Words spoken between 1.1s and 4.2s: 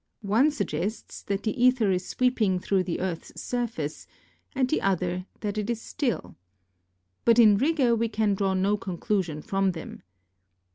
that the aether is sweeping through the earth's surface,